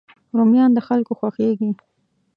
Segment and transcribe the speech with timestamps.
[0.37, 1.69] رومیان د خلکو خوښېږي